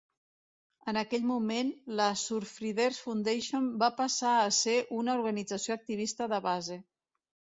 [0.91, 1.67] En aquell moment,
[1.99, 6.79] la Surfrider Foundation va passar a ser una organització activista de base.